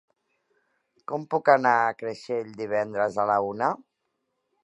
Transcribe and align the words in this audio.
Com 1.11 1.27
puc 1.33 1.51
anar 1.55 1.75
a 1.83 1.93
Creixell 1.99 2.49
divendres 2.63 3.19
a 3.25 3.29
la 3.33 3.39
una? 3.53 3.71